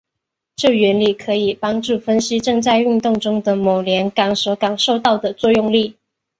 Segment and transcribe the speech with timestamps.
[0.55, 5.95] 这原理可以帮助分析正在运动中的某连杆所感受到的作用力。